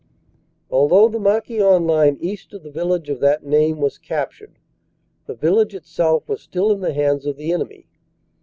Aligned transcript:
"Although 0.71 1.09
the 1.09 1.19
Marquion 1.19 1.85
line 1.85 2.17
east 2.19 2.53
of 2.55 2.63
the 2.63 2.71
village 2.71 3.07
of 3.07 3.19
that 3.19 3.43
name 3.45 3.77
was 3.77 3.99
captured, 3.99 4.57
the 5.27 5.35
village 5.35 5.75
itself 5.75 6.27
was 6.27 6.41
still 6.41 6.71
in 6.71 6.79
the 6.79 6.95
hands 6.95 7.27
of 7.27 7.37
the 7.37 7.53
enemy. 7.53 7.85